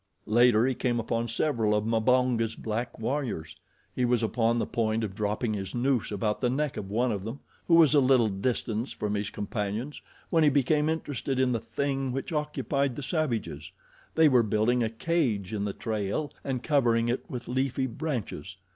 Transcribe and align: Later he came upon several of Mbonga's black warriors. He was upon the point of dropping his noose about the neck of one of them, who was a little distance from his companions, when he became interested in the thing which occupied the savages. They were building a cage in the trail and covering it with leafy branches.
Later 0.25 0.65
he 0.65 0.73
came 0.73 0.99
upon 0.99 1.27
several 1.27 1.75
of 1.75 1.85
Mbonga's 1.85 2.55
black 2.55 2.97
warriors. 2.97 3.55
He 3.95 4.03
was 4.03 4.23
upon 4.23 4.57
the 4.57 4.65
point 4.65 5.03
of 5.03 5.13
dropping 5.13 5.53
his 5.53 5.75
noose 5.75 6.11
about 6.11 6.41
the 6.41 6.49
neck 6.49 6.75
of 6.75 6.89
one 6.89 7.11
of 7.11 7.23
them, 7.23 7.39
who 7.67 7.75
was 7.75 7.93
a 7.93 7.99
little 7.99 8.27
distance 8.27 8.91
from 8.91 9.13
his 9.13 9.29
companions, 9.29 10.01
when 10.31 10.43
he 10.43 10.49
became 10.49 10.89
interested 10.89 11.37
in 11.39 11.51
the 11.51 11.59
thing 11.59 12.11
which 12.11 12.33
occupied 12.33 12.95
the 12.95 13.03
savages. 13.03 13.71
They 14.15 14.27
were 14.27 14.41
building 14.41 14.81
a 14.81 14.89
cage 14.89 15.53
in 15.53 15.65
the 15.65 15.71
trail 15.73 16.33
and 16.43 16.63
covering 16.63 17.07
it 17.07 17.29
with 17.29 17.47
leafy 17.47 17.85
branches. 17.85 18.55